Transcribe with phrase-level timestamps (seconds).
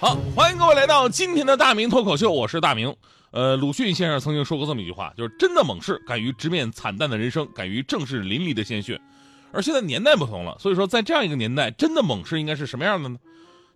[0.00, 2.96] 好，欢迎各位来到今天的大明脱口秀，我是大明。
[3.32, 8.98] 呃，鲁迅先生曾经说过这么一句话，就是真的猛士敢于直面惨淡的人生，敢于正视淋漓的鲜血。
[9.52, 13.18] 而现在年代不同了，所以说在这样一个年代，真的猛士应该是什么样的呢？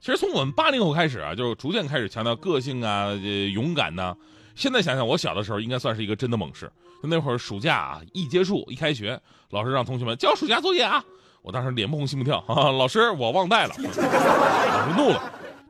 [0.00, 3.12] 其实从我们八零后开始啊，就逐渐开始强调个性啊、
[3.52, 4.16] 勇敢呐、
[4.54, 6.72] 现在想想，我小的时候应该算是一个真的猛士。
[7.02, 9.20] 那会儿暑假啊，一结束一开学，
[9.50, 11.04] 老师让同学们交暑假作业啊，
[11.42, 15.22] 我当时脸不红心不跳，哈、哈，老师我忘带了，老师怒了。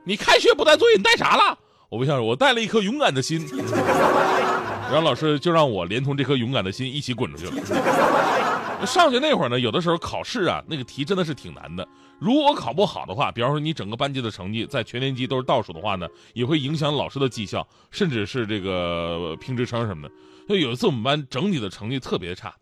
[0.04, 1.58] 你开学不带作业，你带啥了？
[1.88, 3.46] 我微笑说，我带了一颗勇敢的心。
[4.92, 8.86] 然后老师就让我连同这颗勇敢的心一起滚出去了。
[8.86, 11.86] 上学那会儿呢，有的时候考试啊，那个题真的是挺难的。
[12.18, 20.14] 如果考不好的话，比方说你整个班级的成绩在全年级都是倒数的话呢，也会影响老师的绩效，甚至是这个评职称什么的。
[20.46, 22.54] 就有一次我们班整体的成绩特别差，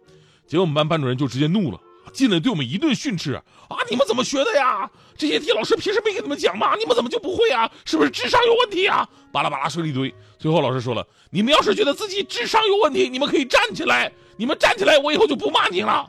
[0.46, 1.80] 结果我们班班主任就直接怒了。
[2.12, 3.42] 进来对我们一顿训斥啊！
[3.90, 4.90] 你们怎么学的呀？
[5.16, 6.74] 这些题老师平时没给你们讲吗？
[6.78, 7.70] 你们怎么就不会啊？
[7.84, 9.08] 是不是智商有问题啊？
[9.30, 10.12] 巴拉巴拉说了一堆。
[10.38, 14.12] 最后老师说了：“你们要是觉得自己智商有问题，你们可以站起来。
[14.36, 16.08] 你们站起来，我以后就不骂你了。”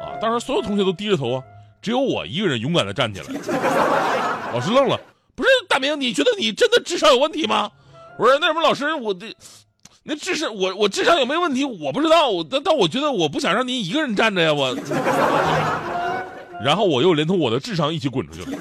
[0.00, 0.18] 啊！
[0.20, 1.42] 当时所有同学都低着头啊，
[1.80, 3.26] 只有我一个人勇敢的站起来。
[4.52, 5.00] 老师愣了
[5.34, 7.70] ：“不是大明，你觉得你真的智商有问题吗？”
[8.18, 9.34] 我说：“那什么，老师，我这……
[10.02, 11.64] 那智商，我我智商有没有问题？
[11.64, 12.42] 我不知道。
[12.50, 14.74] 但但我觉得我不想让您一个人站着呀，我。”
[16.62, 18.58] 然后我又连同我的智商一起滚出去了。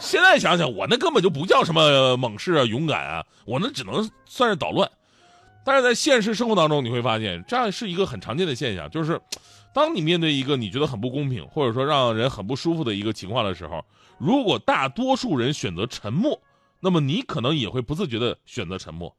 [0.00, 4.88] 现在想想，我那根本就不叫什么猛士啊、勇敢啊，我那只能算是捣乱。
[5.64, 9.20] 但是在现实生活当中，你会发现这样是一个很常见的现象，就是
[9.72, 13.84] 当你面对一个你觉得很不公平，或者说让人很不舒服的一个情况的时候，
[14.18, 16.40] 如果大多数人选择沉默，
[16.80, 19.14] 那么你可能也会不自觉的选择沉默。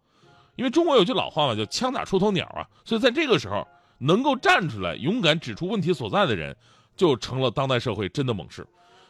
[0.55, 6.55] 因为中国有句老话嘛，叫“枪打出头鸟”啊，所以在这个时候，能够站出来勇敢指出问题所在的人。
[6.95, 8.63] 就成了当代社会真的猛士，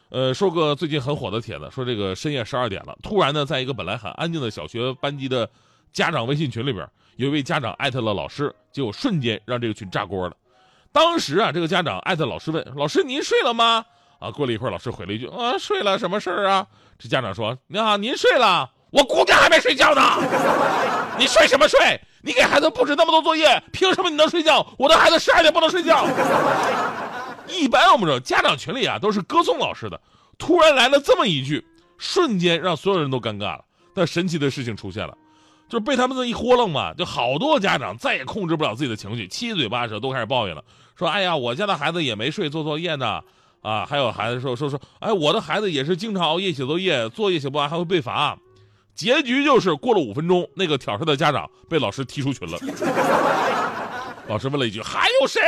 [0.07, 5.49] 呃，说个最近很火的帖子，说这个深夜十二点了，突然呢，在一个本来很安静的小学班级的
[5.91, 10.37] 家长微信群里边，有一位家长艾特了老师，结果瞬间让这个群炸锅了。
[10.93, 13.83] 当时啊，这个家长艾特老师问老师：“您睡了吗？”
[14.19, 16.65] 啊，过了一会儿，老师回了一句：“啊，睡了，什么事儿啊？”
[16.97, 20.01] 这家长说：“您好，您睡了，我姑娘还没睡觉呢。
[21.17, 21.99] 你睡什么睡？
[22.21, 24.65] 你给孩子布置那么多作业，凭什么你能睡觉？
[24.77, 26.05] 我的孩子十二点不能睡觉。
[27.49, 29.99] ”一般我们说家长群里啊都是歌颂老师的，
[30.37, 31.65] 突然来了这么一句，
[31.97, 33.65] 瞬间让所有人都尴尬了。
[33.95, 35.17] 但神奇的事情出现了，
[35.67, 40.63] 就是被他们这一豁楞嘛，就好多家长再也控制不了自己的情绪，七嘴八舌都开始抱怨了，
[40.95, 43.21] 说：“哎呀，我家的孩子也没睡做作业呢，
[43.61, 48.37] 啊，还有孩子说说说，哎，我的孩子也是经常熬夜写作业，作业写不完还会被罚。”
[48.95, 52.57] 结局就是过了五分钟，那个挑事的家长被老师踢出群了。
[54.27, 55.41] 老师问了一句：“还有谁？”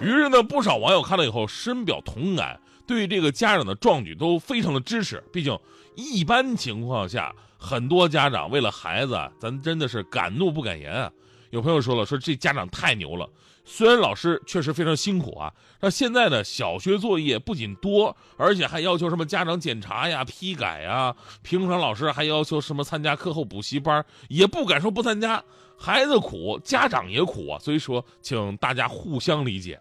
[0.00, 5.22] 于是呢，不少网友看了以后深表同感，对这个家长的壮举都非常的支持。
[5.32, 5.58] 毕竟，
[5.94, 11.10] 一般情况下，很多家长为了孩子，咱真的是敢怒不敢言啊。
[11.52, 13.28] 有朋友说了，说这家长太牛了。
[13.62, 21.14] 虽然老师确实非常辛苦啊，那现在呢，小学作业不仅多，而且还要求什么家长检查呀、批改呀。
[21.42, 25.44] 平常老师还要求什么参加课后补习班，也不敢说不参加。
[25.78, 27.58] 孩子苦，家长也苦啊。
[27.58, 29.78] 所以说，请大家互相理解。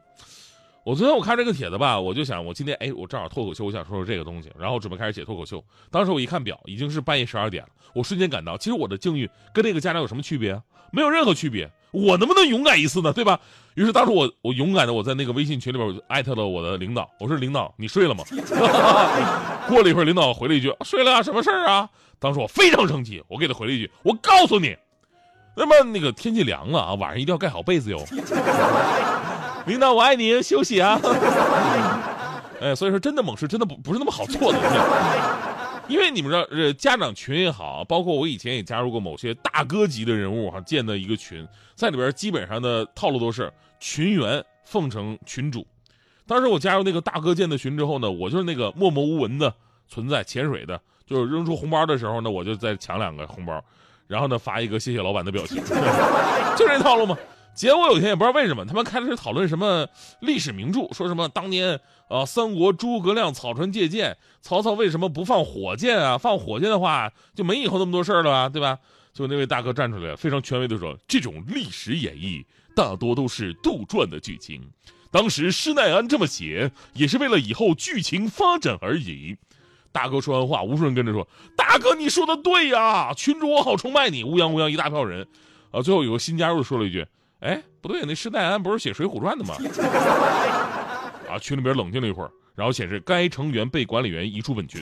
[0.83, 5.63] 我昨天我看这个帖子吧，我就想，我今天哎，我正好脱口秀，我想说说这个东西，然后准备开始写脱口秀。
[5.91, 10.59] 当时我一看表，已经是半夜十二点了，我瞬间感到，其实我的境遇跟那个家长有什么区别？
[10.91, 11.69] 没有任何区别。
[11.91, 13.13] 我能不能勇敢一次呢？
[13.13, 13.39] 对吧？
[13.75, 18.23] 于是当时我我勇敢的我在那个微信群里边，我就艾特了我的领导，我说领导，你睡了吗？
[19.69, 21.87] 过了一会儿，领导回了一句睡了啊，什么事儿啊？
[22.17, 24.75] 当时我非常生气，我给他回了一句，我告诉你，
[25.55, 28.03] 那么那个天气凉了啊，晚上一定要盖好被子哟。
[29.65, 30.99] 领导，我爱你，休息啊！
[32.61, 34.59] 哎，所以说，真的猛士真的不不是那么好做的，
[35.87, 45.65] 因为你们知道，呃，家长群也好，包括我以前也加入过某些大哥级的人物哈建的一个群，在里边基本上的套路都是群员奉承群主。
[46.27, 49.51] 当时我加入那个大哥建的群之后呢，我就是那个默默无闻的
[49.87, 53.59] 存在，潜水的，就是扔出红包的时候呢，我就再抢两个红包，
[54.07, 55.57] 然后呢发一个谢谢老板的表情，
[56.55, 57.17] 就这套路嘛。
[57.53, 59.87] 结果有一天也不知道为什么，他们开始讨论什么
[60.21, 66.17] 历史名著，说什么当年呃三国诸葛亮草船借箭，曹操为什么不放火箭啊？
[66.17, 68.79] 放火箭的话就没以后那么多事儿了啊，对吧？
[69.13, 72.43] 就那位大哥站出来，非常权威的说，这种历史演绎
[72.75, 74.61] 大多都是杜撰的剧情。
[75.11, 79.35] 当时施耐庵这么写，也是为了以后剧情发展而已。
[79.91, 81.27] 大哥说完话，无数人跟着说
[81.57, 85.27] ：“大哥，你说的对呀，群主我好崇拜你。”乌泱乌泱一大票人，
[85.71, 87.05] 啊，最后有个新加入说了一句
[87.41, 89.55] ：“哎，不对，那施耐庵不是写《水浒传》的吗？”
[91.29, 94.81] 啊，群里边冷静了一会儿，然后显示该成员被管理员移出本群。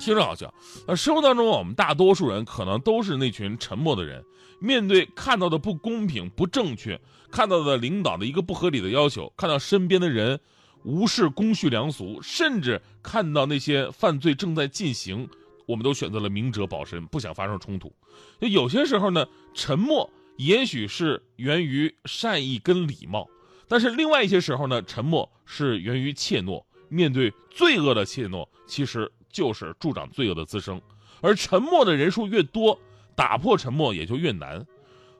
[0.00, 0.52] 听着好笑，
[0.88, 4.24] 呃，生活当中我们大多数人可能都是那群沉默的人，
[4.58, 7.00] 面对看到的不公平、不正确，
[7.30, 10.40] 看到的领导的一个不合理的要求，看到身边的人。
[10.84, 15.28] 无视公序良俗，甚至看到那些犯罪正在进行，
[15.64, 17.92] 我们都选择了明哲保身，不想发生冲突。
[18.40, 19.24] 就有些时候呢，
[19.54, 23.28] 沉默也许是源于善意跟礼貌，
[23.68, 26.62] 但是另外一些时候呢，沉默是源于怯懦。
[26.88, 30.78] 面对罪恶的怯懦，其实就是助长罪恶的滋生。
[31.22, 32.78] 而沉默的人数越多，
[33.14, 34.66] 打破沉默也就越难。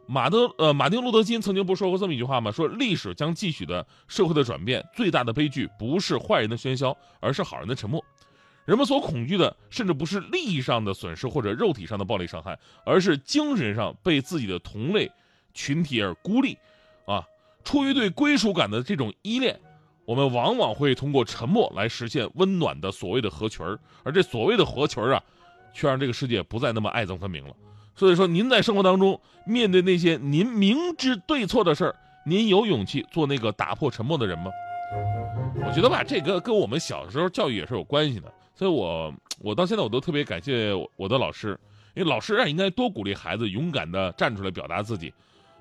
[0.07, 2.51] 马德呃，马丁路德金曾经不说过这么一句话吗？
[2.51, 8.05] 说历史将继续的社会的转变，最大的悲剧不是坏人的喧嚣，而是好人的沉默。
[8.65, 15.11] 人们所恐惧的，甚至不是利益上的损失或者肉体上的暴力伤害，而是精神上被自己的同类
[15.53, 16.57] 群体而孤立。
[17.05, 17.27] 啊，
[17.65, 19.59] 出于对归属感的这种依恋，
[20.05, 25.23] 我们往往会通过沉默来实现温暖的所谓的合群儿，而这所谓的合群儿啊，
[25.75, 27.55] 却让这个世界不再那么爱憎分明了。
[27.97, 34.53] 所以说，您在生活当中面对那些您明知对错的事儿，您有勇气做那个打破沉默的人吗？
[35.67, 38.33] 我觉得吧，这个跟我们小时候教育也是有关系的。
[38.63, 41.59] 所以我我到现在我都特别感谢我的老师，
[41.95, 45.13] 因为老师啊应该多鼓励孩子勇敢的站出来表达自己。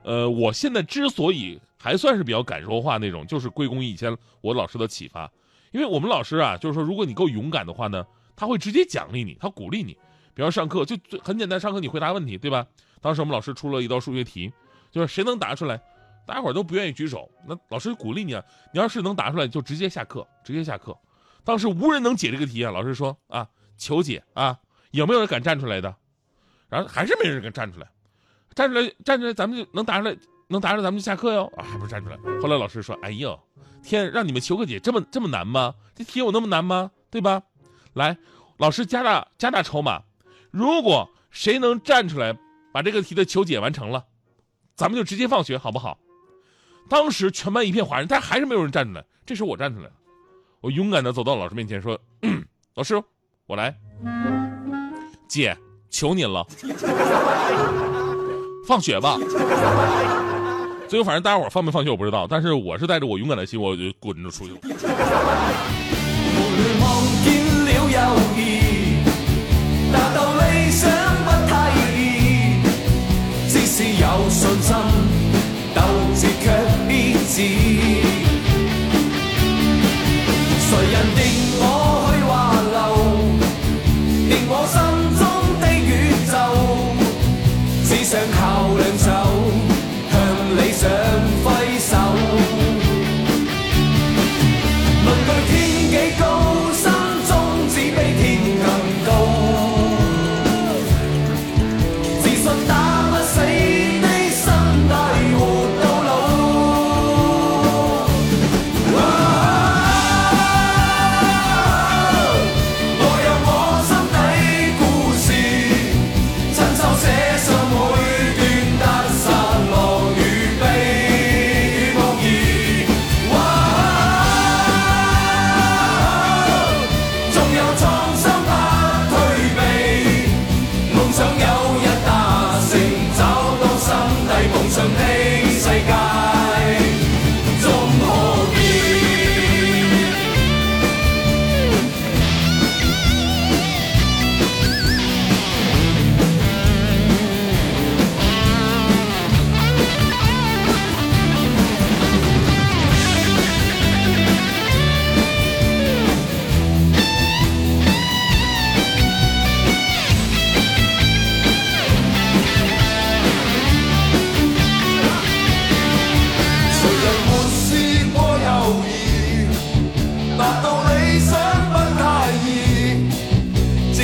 [0.03, 5.27] 呃，我现在之所以还算是比较敢说话那种，就是归功于以前我老师的启发。
[5.71, 8.06] 因为我们老师啊，就是说如果你够勇敢的话呢，
[8.36, 9.98] 他会直接奖励你，他鼓励你。
[10.36, 12.68] 比方上课就很简单，上课你回答问题，对吧？
[13.01, 14.53] 当时我们老师出了一道数学题，
[14.92, 15.81] 就是谁能答出来，
[16.27, 20.95] 大家伙都不愿意举手，那老师鼓励你啊，你要是能答出来，就直接下课，直接下课。
[21.43, 23.47] 当时无人能解这个题啊，老师说啊，
[23.77, 24.59] 求解啊，
[24.91, 25.95] 有没有人敢站出来的？
[26.69, 27.88] 然后还是没人敢站出来，
[28.55, 30.15] 站出来，站出来，咱们就能答出来，
[30.47, 32.17] 能答出来，咱们就下课哟啊，还不是站出来。
[32.41, 33.38] 后来老师说，哎呦，
[33.83, 35.75] 天，让你们求个解这么这么难吗？
[35.95, 36.91] 这题有那么难吗？
[37.09, 37.41] 对吧？
[37.93, 38.17] 来，
[38.57, 40.01] 老师加大加大筹码。
[40.49, 42.38] 如果谁能站出来
[42.71, 44.05] 把这个题的求解完成了，
[44.75, 45.97] 咱们就直接放学，好不好？
[46.89, 49.03] 当时全班一片哗然，但还是没有人站出来。
[49.25, 49.93] 这时候我站出来了，
[50.61, 51.99] 我勇敢的走到老师面前说
[52.75, 53.01] ：“老师，
[53.47, 53.75] 我来，
[55.27, 55.57] 姐，
[55.89, 56.45] 求您了，
[58.67, 59.17] 放学吧。”
[60.87, 64.59] 最后反正大家伙放没放学我不知道，但是我是带着我勇敢的心，我就滚着出去了。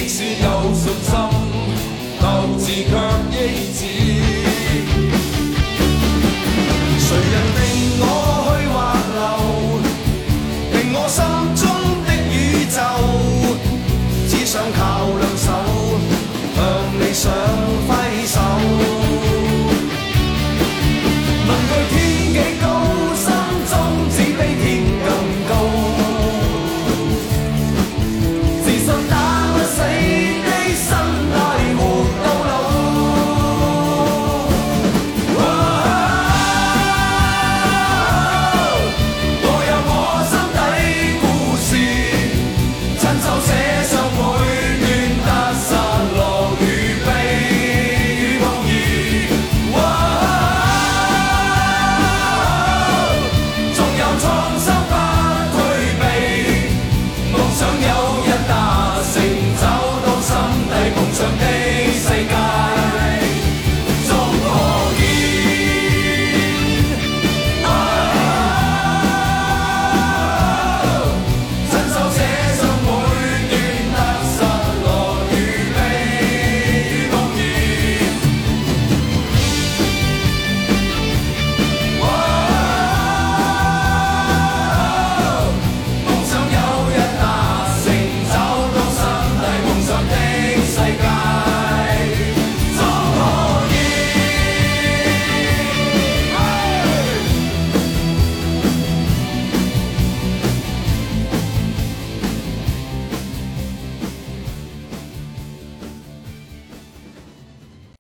[0.08, 1.47] 即使有信心。